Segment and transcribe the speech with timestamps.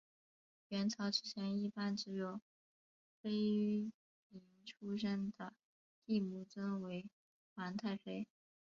[0.69, 2.41] 阮朝之前一般只有
[3.21, 3.91] 妃
[4.31, 5.53] 嫔出身的
[6.07, 7.05] 帝母尊为
[7.53, 8.27] 皇太妃。